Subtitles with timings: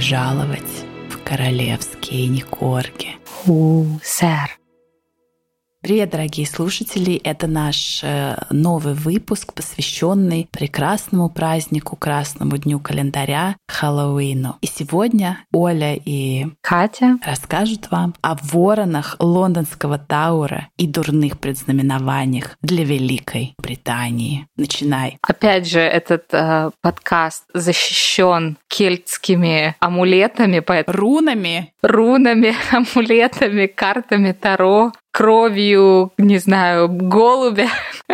[0.00, 3.16] пожаловать в королевские Никорги.
[3.46, 4.59] У, сэр.
[5.90, 7.16] Привет, дорогие слушатели!
[7.24, 14.56] Это наш э, новый выпуск, посвященный прекрасному празднику, красному дню календаря Хэллоуину.
[14.60, 22.84] И сегодня Оля и Катя расскажут вам о воронах лондонского Таура и дурных предзнаменованиях для
[22.84, 24.46] Великой Британии.
[24.56, 25.18] Начинай.
[25.22, 36.12] Опять же, этот э, подкаст защищен кельтскими амулетами, поэтому Рунами рунами, амулетами, картами Таро, кровью,
[36.18, 37.68] не знаю, голубя.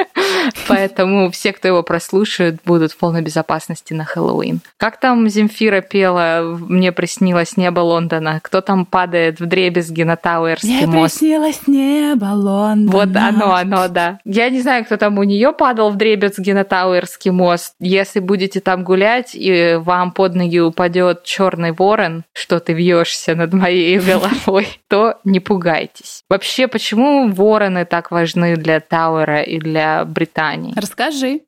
[0.68, 4.60] Поэтому все, кто его прослушает, будут в полной безопасности на Хэллоуин.
[4.76, 8.40] Как там Земфира пела «Мне приснилось небо Лондона»?
[8.42, 11.18] Кто там падает в дребезги на Тауэрский Мне мост?
[11.18, 12.92] приснилось небо Лондона.
[12.92, 14.18] Вот оно, оно, да.
[14.24, 17.74] Я не знаю, кто там у нее падал в дребезги на Тауэрский мост.
[17.80, 23.52] Если будете там гулять, и вам под ноги упадет черный ворон, что ты вьешься над
[23.52, 26.22] моей головой, то не пугайтесь.
[26.28, 30.72] Вообще, почему вороны так важны для Тауэра и для Британии?
[30.76, 31.42] Расскажи.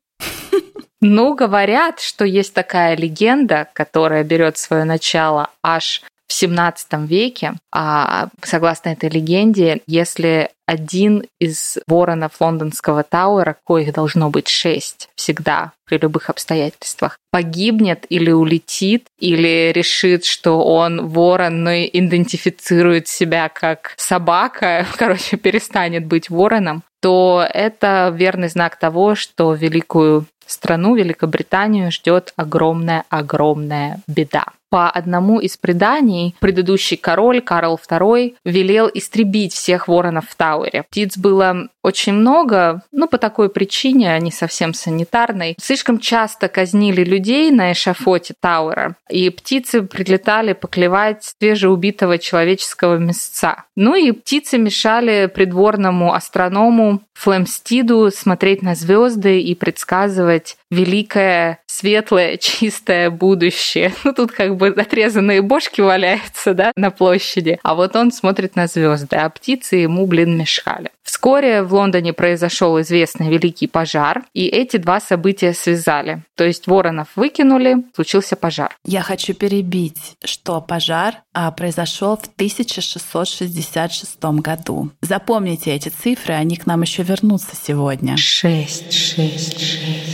[1.01, 7.55] Ну, говорят, что есть такая легенда, которая берет свое начало аж в 17 веке.
[7.73, 15.71] А согласно этой легенде, если один из воронов лондонского Тауэра, коих должно быть шесть всегда
[15.85, 23.95] при любых обстоятельствах, погибнет или улетит, или решит, что он ворон, но идентифицирует себя как
[23.97, 32.33] собака, короче, перестанет быть вороном, то это верный знак того, что великую страну, Великобританию, ждет
[32.35, 34.45] огромная-огромная беда.
[34.69, 40.83] По одному из преданий, предыдущий король Карл II велел истребить всех воронов в Тауэре.
[40.89, 45.55] Птиц было очень много, ну, по такой причине, не совсем санитарной.
[45.59, 53.63] Слишком часто казнили людей на эшафоте Тауэра, и птицы прилетали поклевать свежеубитого человеческого мясца.
[53.75, 63.09] Ну и птицы мешали придворному астроному Флемстиду смотреть на звезды и предсказывать великое, светлое, чистое
[63.09, 63.93] будущее.
[64.03, 67.59] Ну, тут как бы отрезанные бошки валяются, да, на площади.
[67.63, 70.89] А вот он смотрит на звезды, а птицы ему, блин, мешали.
[71.03, 76.23] Вскоре в Лондоне произошел известный великий пожар, и эти два события связали.
[76.35, 78.77] То есть воронов выкинули, случился пожар.
[78.85, 84.91] Я хочу перебить, что пожар а, произошел в 1666 году.
[85.01, 88.15] Запомните эти цифры, они к нам еще вернутся сегодня.
[88.15, 90.08] Шесть, шесть, шесть.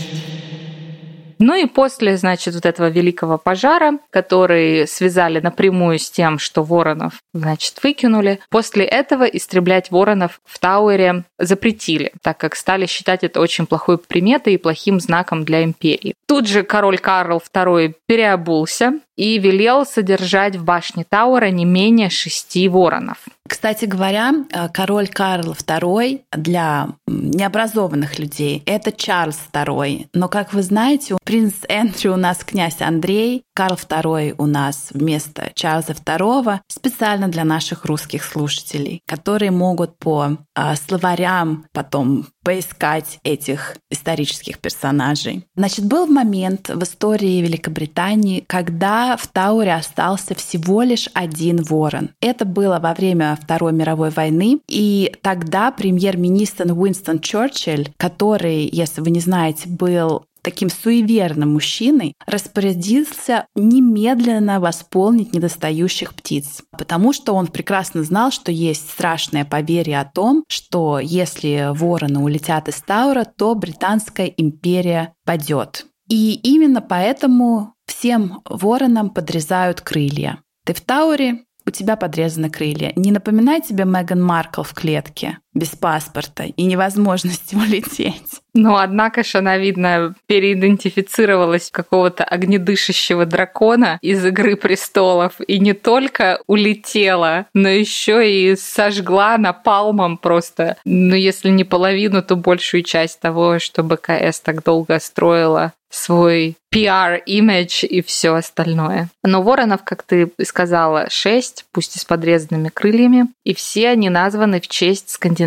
[1.39, 7.19] Ну и после, значит, вот этого великого пожара, который связали напрямую с тем, что воронов,
[7.33, 13.65] значит, выкинули, после этого истреблять воронов в Тауэре запретили, так как стали считать это очень
[13.65, 16.15] плохой приметой и плохим знаком для империи.
[16.27, 22.67] Тут же король Карл II переобулся и велел содержать в башне Тауэра не менее шести
[22.67, 23.17] воронов.
[23.47, 30.07] Кстати говоря, э, король Карл II для необразованных людей— это Чарльз II.
[30.13, 35.51] Но, как вы знаете, принц Эндрю у нас князь Андрей, Карл II у нас вместо
[35.53, 43.77] Чарльза II специально для наших русских слушателей, которые могут по а, словарям потом поискать этих
[43.89, 45.45] исторических персонажей.
[45.55, 52.11] Значит, был момент в истории Великобритании, когда в Тауре остался всего лишь один ворон.
[52.21, 59.11] Это было во время Второй мировой войны, и тогда премьер-министр Уинстон Черчилль, который, если вы
[59.11, 68.03] не знаете, был таким суеверным мужчиной, распорядился немедленно восполнить недостающих птиц, потому что он прекрасно
[68.03, 74.27] знал, что есть страшное поверье о том, что если вороны улетят из Таура, то Британская
[74.27, 75.87] империя падет.
[76.07, 80.39] И именно поэтому всем воронам подрезают крылья.
[80.65, 82.93] Ты в Тауре, у тебя подрезаны крылья.
[82.95, 88.41] Не напоминай тебе Меган Маркл в клетке без паспорта и невозможности улететь.
[88.53, 95.73] Но, однако же, она, видно, переидентифицировалась в какого-то огнедышащего дракона из «Игры престолов» и не
[95.73, 103.19] только улетела, но еще и сожгла напалмом просто, ну, если не половину, то большую часть
[103.19, 109.09] того, что БКС так долго строила свой PR-имидж и все остальное.
[109.23, 114.59] Но воронов, как ты сказала, шесть, пусть и с подрезанными крыльями, и все они названы
[114.59, 115.44] в честь скандинавских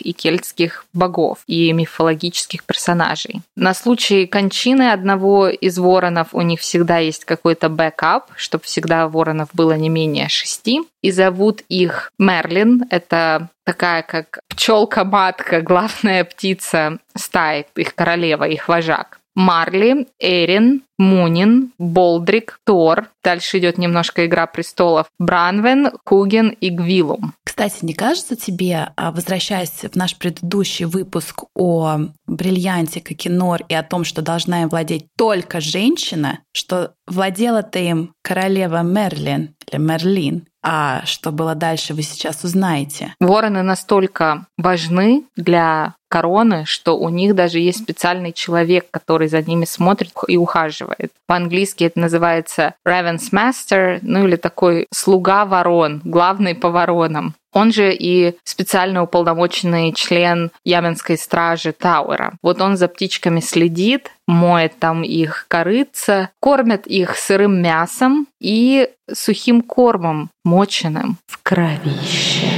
[0.00, 3.42] и кельтских богов и мифологических персонажей.
[3.56, 9.48] На случай кончины одного из воронов у них всегда есть какой-то бэкап, чтобы всегда воронов
[9.52, 10.80] было не менее шести.
[11.02, 12.84] И зовут их Мерлин.
[12.90, 19.19] Это такая как пчелка-матка, главная птица стаи, их королева, их вожак.
[19.34, 23.08] Марли, Эрин, Мунин, Болдрик, Тор.
[23.24, 25.06] Дальше идет немножко «Игра престолов».
[25.18, 27.34] Бранвен, Куген и Гвилум.
[27.44, 33.82] Кстати, не кажется тебе, а, возвращаясь в наш предыдущий выпуск о бриллианте Кокинор и о
[33.82, 41.04] том, что должна им владеть только женщина, что владела-то им королева Мерлин или Мерлин, а
[41.06, 43.14] что было дальше, вы сейчас узнаете.
[43.20, 49.64] Вороны настолько важны для короны, что у них даже есть специальный человек, который за ними
[49.64, 51.12] смотрит и ухаживает.
[51.26, 57.34] По-английски это называется Raven's Master, ну или такой слуга ворон, главный по воронам.
[57.52, 62.34] Он же и специально уполномоченный член Яменской стражи Тауэра.
[62.42, 69.62] Вот он за птичками следит, моет там их корыца, кормят их сырым мясом и сухим
[69.62, 72.49] кормом, моченым в кровище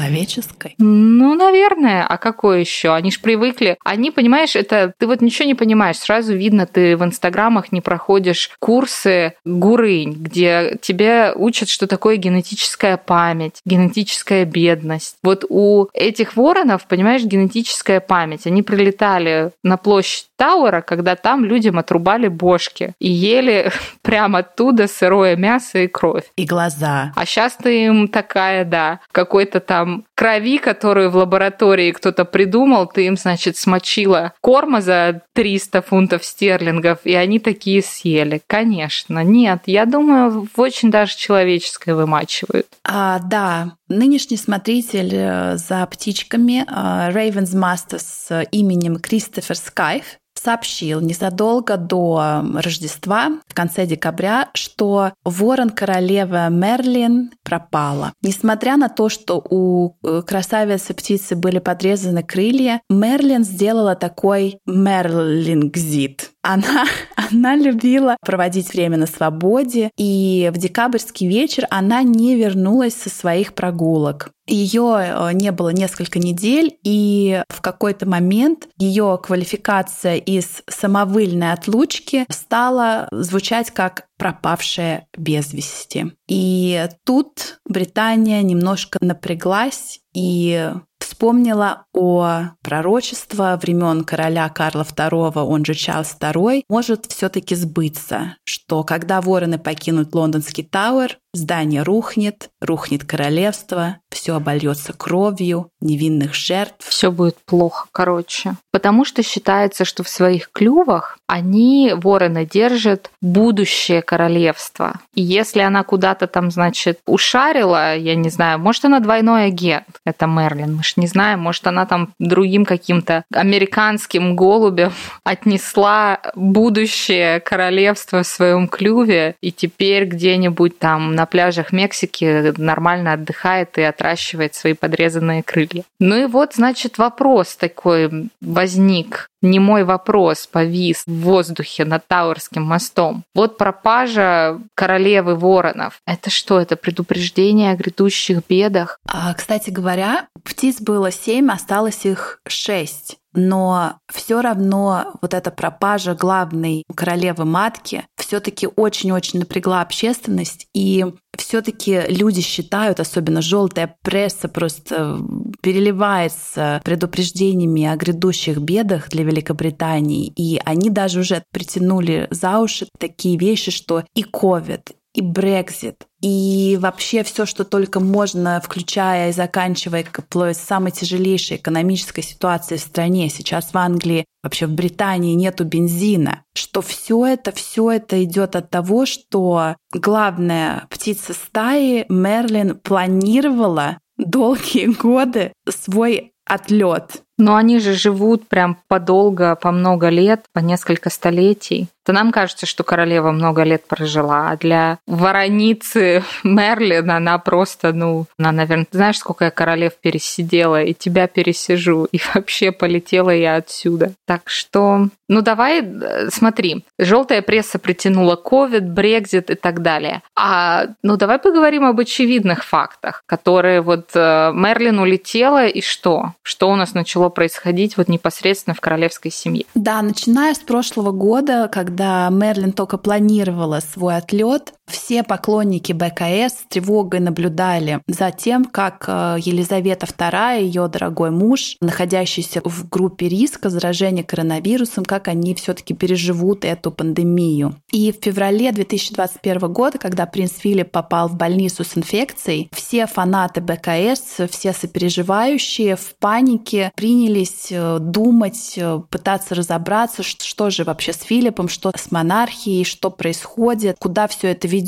[0.00, 0.74] человеческой?
[0.78, 2.06] Ну, наверное.
[2.06, 2.94] А какое еще?
[2.94, 3.76] Они ж привыкли.
[3.84, 5.98] Они, понимаешь, это ты вот ничего не понимаешь.
[5.98, 12.96] Сразу видно, ты в инстаграмах не проходишь курсы гурынь, где тебе учат, что такое генетическая
[12.96, 15.16] память, генетическая бедность.
[15.22, 18.46] Вот у этих воронов, понимаешь, генетическая память.
[18.46, 23.70] Они прилетали на площадь Тауэра, когда там людям отрубали бошки и ели
[24.02, 26.24] прямо оттуда сырое мясо и кровь.
[26.36, 27.12] И глаза.
[27.14, 33.06] А сейчас ты им такая, да, какой-то там крови, которую в лаборатории кто-то придумал, ты
[33.06, 38.40] им, значит, смочила корма за 300 фунтов стерлингов, и они такие съели.
[38.46, 39.22] Конечно.
[39.24, 42.66] Нет, я думаю, в очень даже человеческое вымачивают.
[42.84, 51.76] А, да, Нынешний смотритель э, за птичками Ravens Master с именем Кристофер Скайф сообщил незадолго
[51.76, 58.12] до Рождества, в конце декабря, что ворон королевы Мерлин пропала.
[58.22, 66.30] Несмотря на то, что у э, красавицы птицы были подрезаны крылья, Мерлин сделала такой мерлингзит.
[66.42, 66.86] Она,
[67.32, 73.54] она любила проводить время на свободе, и в декабрьский вечер она не вернулась со своих
[73.54, 74.30] прогулок.
[74.46, 82.24] Ее э, не было несколько недель, и в какой-то момент ее квалификация из самовыльной отлучки
[82.28, 86.12] стала звучать как пропавшая без вести.
[86.28, 95.74] И тут Британия немножко напряглась и вспомнила о пророчестве времен короля Карла II, он же
[95.74, 103.98] Чарльз II, может все-таки сбыться, что когда вороны покинут лондонский Тауэр, здание рухнет, рухнет королевство,
[104.10, 106.86] все обольется кровью, невинных жертв.
[106.86, 108.56] Все будет плохо, короче.
[108.72, 114.94] Потому что считается, что в своих клювах они, вороны, держат будущее королевства.
[115.14, 120.26] И если она куда-то там, значит, ушарила, я не знаю, может, она двойной агент, это
[120.26, 124.92] Мерлин, мы ж не знаем, может, она там другим каким-то американским голубям
[125.24, 133.76] отнесла будущее королевство в своем клюве, и теперь где-нибудь там на пляжах Мексики нормально отдыхает
[133.76, 135.84] и отращивает свои подрезанные крылья.
[135.98, 142.62] Ну и вот, значит, вопрос такой возник не мой вопрос повис в воздухе над Тауэрским
[142.62, 143.24] мостом.
[143.34, 146.00] Вот пропажа королевы воронов.
[146.06, 148.98] Это что, это предупреждение о грядущих бедах?
[149.06, 156.14] А, кстати говоря, птиц было семь, осталось их шесть но все равно вот эта пропажа
[156.14, 161.04] главной королевы матки все-таки очень-очень напрягла общественность, и
[161.36, 165.18] все-таки люди считают, особенно желтая пресса просто
[165.62, 173.36] переливается предупреждениями о грядущих бедах для Великобритании, и они даже уже притянули за уши такие
[173.38, 180.04] вещи, что и COVID, и Брекзит, и вообще все, что только можно, включая и заканчивая
[180.04, 183.28] вплоть самой тяжелейшей экономической ситуации в стране.
[183.30, 186.42] Сейчас в Англии, вообще в Британии нету бензина.
[186.54, 194.86] Что все это, все это идет от того, что главная птица стаи Мерлин планировала долгие
[194.86, 197.22] годы свой отлет.
[197.40, 202.66] Но они же живут прям подолго, по много лет, по несколько столетий то нам кажется,
[202.66, 209.18] что королева много лет прожила, а для вороницы Мерлин она просто, ну, она, наверное, знаешь,
[209.18, 214.12] сколько я королев пересидела, и тебя пересижу, и вообще полетела я отсюда.
[214.26, 220.22] Так что, ну давай, э, смотри, желтая пресса притянула COVID, Брекзит и так далее.
[220.34, 226.32] А, ну давай поговорим об очевидных фактах, которые вот э, Мерлин улетела, и что?
[226.42, 229.64] Что у нас начало происходить вот непосредственно в королевской семье?
[229.74, 236.68] Да, начиная с прошлого года, когда Мерлин только планировала свой отлет, Все поклонники БКС с
[236.68, 243.70] тревогой наблюдали за тем, как э, Елизавета II, ее дорогой муж, находящийся в группе риска
[243.70, 247.76] заражения коронавирусом, как они все-таки переживут эту пандемию.
[247.92, 253.60] И в феврале 2021 года, когда принц Филипп попал в больницу с инфекцией, все фанаты
[253.60, 261.22] БКС, все сопереживающие в панике принялись э, думать, э, пытаться разобраться, что же вообще с
[261.22, 264.79] Филиппом, что с монархией, что происходит, куда все это ведет.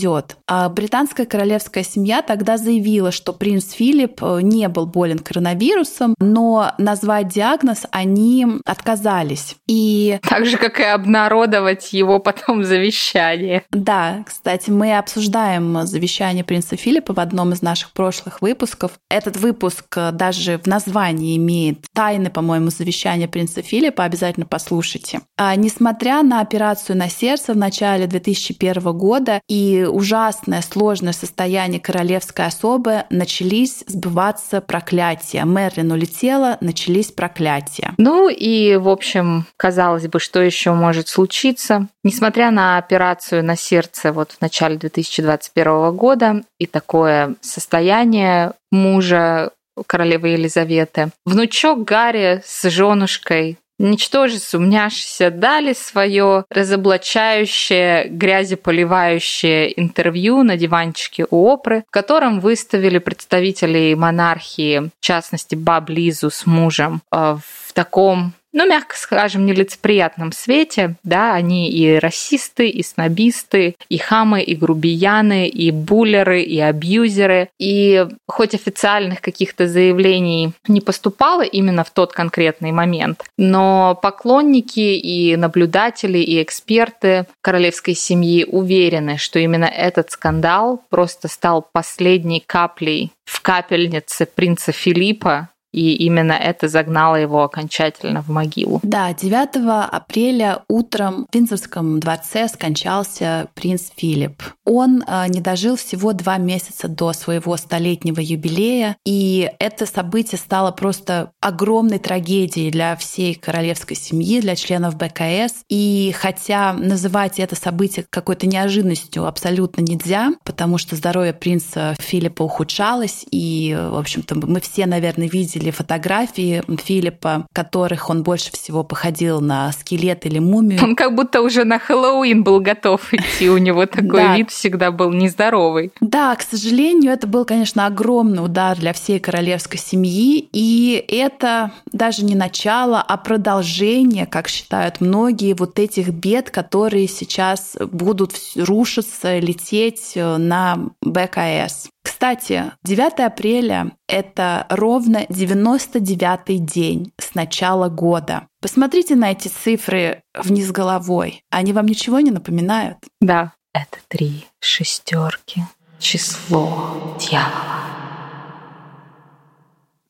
[0.47, 6.73] А британская королевская семья тогда заявила, что принц Филипп э, не был болен коронавирусом, но
[6.79, 9.57] назвать диагноз они отказались.
[9.67, 13.65] И так же, как и обнародовать его потом завещание.
[13.71, 18.93] Да, кстати, мы обсуждаем завещание принца Филиппа в одном из наших прошлых выпусков.
[19.11, 24.05] Этот выпуск даже в названии имеет тайны, по-моему, завещания принца Филиппа.
[24.05, 25.21] Обязательно послушайте.
[25.37, 32.47] А несмотря на операцию на сердце в начале 2001 года и ужасное сложное состояние королевской
[32.47, 35.45] особы, начались сбываться проклятия.
[35.45, 37.95] Мерлин улетела, начались проклятия.
[37.99, 41.89] Ну и, в общем, казалось бы, что еще может случиться.
[42.05, 49.51] Несмотря на операцию на сердце вот в начале 2021 года и такое состояние мужа
[49.87, 51.11] королевы Елизаветы.
[51.25, 61.85] Внучок Гарри с женушкой ничтоже сумняшися дали свое разоблачающее, грязеполивающее интервью на диванчике у Опры,
[61.89, 67.37] в котором выставили представителей монархии, в частности Баб Лизу с мужем, э,
[67.67, 74.43] в таком ну, мягко скажем, нелицеприятном свете, да, они и расисты, и снобисты, и хамы,
[74.43, 77.49] и грубияны, и буллеры, и абьюзеры.
[77.59, 85.37] И хоть официальных каких-то заявлений не поступало именно в тот конкретный момент, но поклонники и
[85.37, 93.41] наблюдатели, и эксперты королевской семьи уверены, что именно этот скандал просто стал последней каплей в
[93.41, 98.81] капельнице принца Филиппа, и именно это загнало его окончательно в могилу.
[98.83, 104.43] Да, 9 апреля утром в Виндзорском дворце скончался принц Филипп.
[104.65, 110.71] Он э, не дожил всего два месяца до своего столетнего юбилея, и это событие стало
[110.73, 115.65] просто огромной трагедией для всей королевской семьи, для членов БКС.
[115.69, 123.25] И хотя называть это событие какой-то неожиданностью абсолютно нельзя, потому что здоровье принца Филиппа ухудшалось,
[123.31, 129.41] и, в общем-то, мы все, наверное, видели видели фотографии Филиппа, которых он больше всего походил
[129.41, 130.83] на скелет или мумию.
[130.83, 135.13] Он как будто уже на Хэллоуин был готов идти, у него такой вид всегда был
[135.13, 135.93] нездоровый.
[136.01, 142.25] Да, к сожалению, это был, конечно, огромный удар для всей королевской семьи, и это даже
[142.25, 150.13] не начало, а продолжение, как считают многие, вот этих бед, которые сейчас будут рушиться, лететь
[150.17, 151.92] э, на БКС.
[152.03, 158.49] Кстати, 9 апреля— это ровно 99-й день с начала года.
[158.61, 161.43] Посмотрите на эти цифры вниз головой.
[161.51, 162.99] Они вам ничего не напоминают?
[163.21, 163.53] Да.
[163.73, 165.63] Это три шестерки.
[165.99, 168.02] Число дьявола.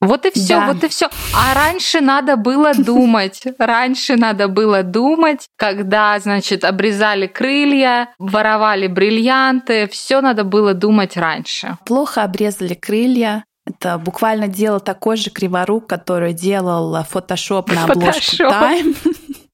[0.03, 0.67] Вот и все, да.
[0.67, 1.09] вот и все.
[1.33, 3.43] А раньше надо было думать.
[3.59, 9.89] Раньше надо было думать, когда, значит, обрезали крылья, воровали бриллианты.
[9.89, 11.79] Все надо было думать раньше.
[11.87, 13.45] Плохо обрезали крылья.
[13.65, 18.97] Это буквально делал такой же криворук, который делал фотошоп на обложку Time.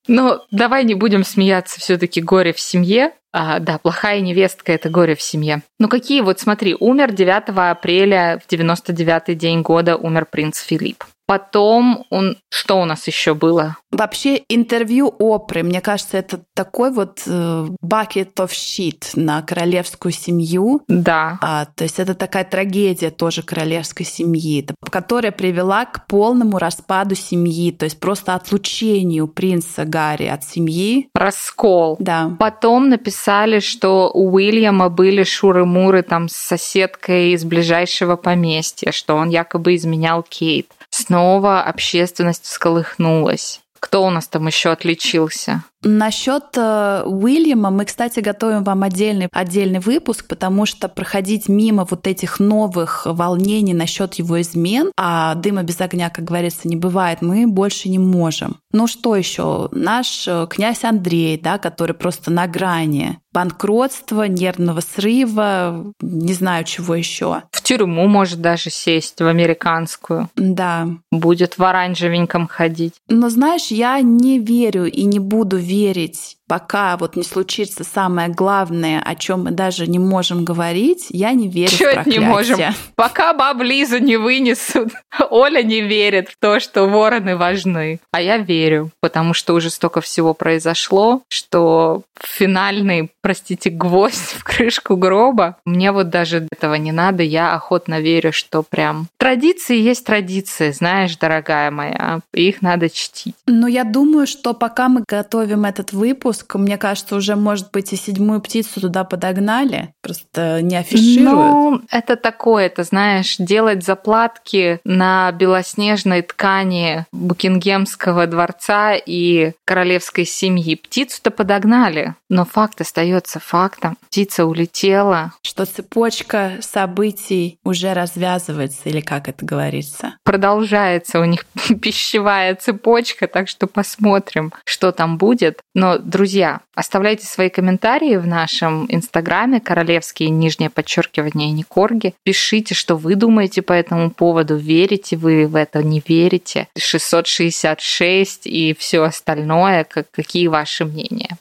[0.09, 3.12] Ну, давай не будем смеяться, все-таки горе в семье.
[3.33, 5.62] А, да, плохая невестка– это горе в семье.
[5.79, 11.05] Ну какие вот, смотри, умер 9 апреля в 99-й день года умер принц Филипп.
[11.28, 12.38] Потом он...
[12.49, 13.76] Что у нас еще было?
[13.90, 20.80] Вообще интервью Опры, мне кажется, это такой вот э, bucket of shit на королевскую семью.
[20.88, 21.38] Да.
[21.42, 27.73] А, то есть это такая трагедия тоже королевской семьи, которая привела к полному распаду семьи,
[27.73, 31.11] то есть просто отлучению принца Гарри от семьи.
[31.14, 31.97] Раскол.
[31.99, 32.35] Да.
[32.38, 39.28] Потом написали, что у Уильяма были шуры-муры там с соседкой из ближайшего поместья, что он
[39.28, 40.73] якобы изменял Кейт.
[40.90, 41.17] Снова
[41.62, 43.60] общественность всколыхнулась.
[43.80, 45.62] Кто у нас там еще отличился?
[45.82, 52.06] Насчет э, Уильяма мы, кстати, готовим вам отдельный, отдельный выпуск, потому что проходить мимо вот
[52.06, 57.47] этих новых волнений насчет его измен, а дыма без огня, как говорится, не бывает, мы
[57.47, 58.56] больше не можем.
[58.73, 59.68] Ну что еще?
[59.70, 66.97] Наш э, князь Андрей, да, который просто на грани банкротства, нервного срыва, не знаю чего
[66.97, 67.42] еще.
[67.52, 70.28] В тюрьму может даже сесть, в американскую.
[70.35, 70.88] Да.
[71.12, 72.94] Будет в оранжевеньком ходить.
[73.08, 79.00] Но знаешь, я не верю и не буду верить пока вот не случится самое главное,
[79.05, 82.21] о чем мы даже не можем говорить, я не верю Чё в проклятие.
[82.21, 82.61] не можем?
[82.97, 84.88] Пока баб Лизу не вынесут,
[85.31, 88.00] Оля не верит в то, что вороны важны.
[88.12, 94.97] А я верю, потому что уже столько всего произошло, что финальный, простите, гвоздь в крышку
[94.97, 100.71] гроба, мне вот даже этого не надо, я охотно верю, что прям традиции есть традиции,
[100.71, 103.35] знаешь, дорогая моя, их надо чтить.
[103.47, 107.97] Ну, я думаю, что пока мы готовим этот выпуск, мне кажется, уже, может быть, и
[107.97, 111.38] седьмую птицу туда подогнали, просто не афишируют.
[111.38, 120.76] Ну, это такое, это, знаешь, делать заплатки на белоснежной ткани Букингемского дворца и королевской семьи.
[120.76, 123.97] Птицу-то подогнали, но факт остается фактом.
[124.09, 125.33] Птица улетела.
[125.42, 130.14] Что цепочка событий уже развязывается, или как это говорится?
[130.25, 131.45] Продолжается у них
[131.80, 135.61] пищевая цепочка, так что посмотрим, что там будет.
[135.75, 136.27] Но, друзья,
[136.75, 142.14] оставляйте свои комментарии в нашем инстаграме королевские нижнее подчеркивание Никорги.
[142.23, 146.68] Пишите, что вы думаете по этому поводу, верите вы в это, не верите.
[146.76, 151.38] 666 и все остальное, как, какие ваши мнения.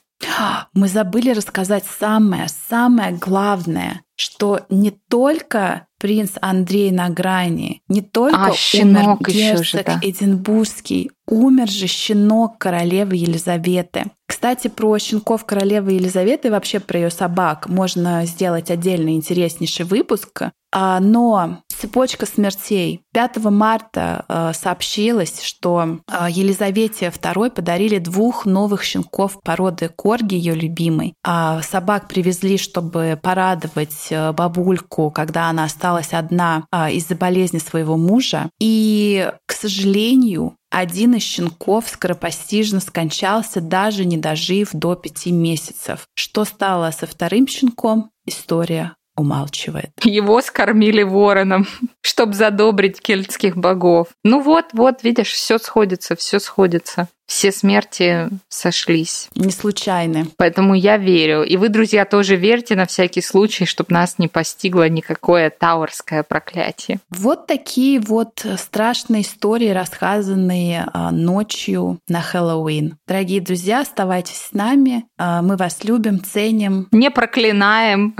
[0.73, 8.47] Мы забыли рассказать самое, самое главное, что не только принц Андрей на грани, не только
[8.47, 9.99] а, умер герцог же, да.
[10.01, 14.11] Эдинбургский, умер же щенок королевы Елизаветы.
[14.27, 20.43] Кстати, про щенков королевы Елизаветы и вообще про ее собак можно сделать отдельный интереснейший выпуск.
[20.71, 23.01] А, но цепочка смертей.
[23.13, 30.55] 5 марта э, сообщилось, что э, Елизавете II подарили двух новых щенков породы корги, ее
[30.55, 31.13] любимой.
[31.23, 38.49] А собак привезли, чтобы порадовать э, бабульку, когда она осталась одна из-за болезни своего мужа.
[38.59, 46.07] И, к сожалению, один из щенков скоропостижно скончался, даже не дожив до пяти месяцев.
[46.13, 48.11] Что стало со вторым щенком?
[48.25, 49.91] История умалчивает.
[50.03, 51.67] Его скормили вороном,
[52.01, 54.07] чтобы задобрить кельтских богов.
[54.23, 57.09] Ну вот, вот, видишь, все сходится, все сходится.
[57.27, 59.27] Все смерти сошлись.
[59.35, 60.27] Не случайны.
[60.37, 61.43] Поэтому я верю.
[61.43, 66.99] И вы, друзья, тоже верьте на всякий случай, чтобы нас не постигло никакое тауэрское проклятие.
[67.09, 72.97] Вот такие вот страшные истории, рассказанные а, ночью на Хэллоуин.
[73.05, 75.03] Дорогие друзья, оставайтесь с нами.
[75.17, 76.87] А, мы вас любим, ценим.
[76.91, 78.15] Не проклинаем.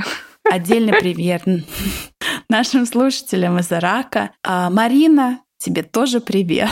[0.50, 1.44] Отдельный привет
[2.50, 4.32] нашим слушателям из Ирака.
[4.44, 6.70] А, Марина, тебе тоже привет.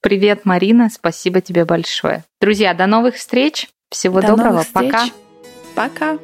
[0.00, 2.24] Привет, Марина, спасибо тебе большое.
[2.40, 3.68] Друзья, до новых встреч.
[3.90, 4.62] Всего до доброго.
[4.62, 4.92] Встреч.
[4.92, 5.08] Пока.
[5.74, 6.18] Пока.